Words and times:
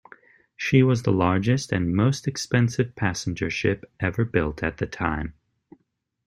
She 0.57 0.81
was 0.81 1.03
the 1.03 1.11
largest 1.11 1.71
and 1.71 1.93
most 1.95 2.27
expensive 2.27 2.95
passenger 2.95 3.51
ship 3.51 3.85
ever 3.99 4.25
built 4.25 4.63
at 4.63 4.79
the 4.79 4.87
time. 4.87 5.35